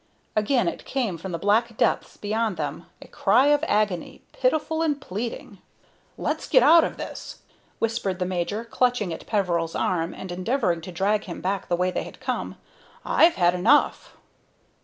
Again 0.35 0.67
it 0.67 0.83
came 0.83 1.19
from 1.19 1.31
the 1.31 1.37
black 1.37 1.77
depths 1.77 2.17
beyond 2.17 2.57
them 2.57 2.87
a 3.03 3.07
cry 3.07 3.49
of 3.49 3.63
agony, 3.67 4.23
pitiful 4.33 4.81
and 4.81 4.99
pleading. 4.99 5.59
"Let's 6.17 6.49
get 6.49 6.63
out 6.63 6.83
of 6.83 6.97
this," 6.97 7.43
whispered 7.77 8.17
the 8.17 8.25
major, 8.25 8.65
clutching 8.65 9.13
at 9.13 9.27
Peveril's 9.27 9.75
arm 9.75 10.15
and 10.15 10.31
endeavoring 10.31 10.81
to 10.81 10.91
drag 10.91 11.25
him 11.25 11.39
back 11.39 11.67
the 11.67 11.75
way 11.75 11.91
they 11.91 12.01
had 12.01 12.19
come. 12.19 12.55
"I've 13.05 13.35
had 13.35 13.53
enough." 13.53 14.17